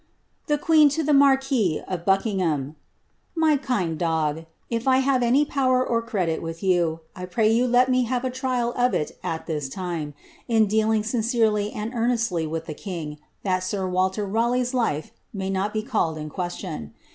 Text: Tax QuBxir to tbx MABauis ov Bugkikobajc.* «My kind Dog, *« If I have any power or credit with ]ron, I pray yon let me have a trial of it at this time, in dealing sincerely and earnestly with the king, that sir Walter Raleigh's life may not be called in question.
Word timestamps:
Tax 0.47 0.63
QuBxir 0.63 0.91
to 0.93 1.03
tbx 1.03 1.83
MABauis 1.85 1.87
ov 1.87 2.05
Bugkikobajc.* 2.05 2.75
«My 3.45 3.55
kind 3.55 3.99
Dog, 3.99 4.45
*« 4.59 4.69
If 4.77 4.87
I 4.87 4.97
have 4.97 5.21
any 5.21 5.45
power 5.45 5.85
or 5.87 6.01
credit 6.01 6.41
with 6.41 6.63
]ron, 6.63 7.01
I 7.15 7.25
pray 7.27 7.51
yon 7.53 7.71
let 7.71 7.87
me 7.87 8.05
have 8.05 8.25
a 8.25 8.31
trial 8.31 8.73
of 8.75 8.95
it 8.95 9.19
at 9.21 9.45
this 9.45 9.69
time, 9.69 10.15
in 10.47 10.65
dealing 10.65 11.03
sincerely 11.03 11.71
and 11.71 11.93
earnestly 11.93 12.47
with 12.47 12.65
the 12.65 12.73
king, 12.73 13.19
that 13.43 13.59
sir 13.59 13.87
Walter 13.87 14.25
Raleigh's 14.25 14.73
life 14.73 15.11
may 15.35 15.51
not 15.51 15.71
be 15.71 15.83
called 15.83 16.17
in 16.17 16.29
question. 16.31 16.95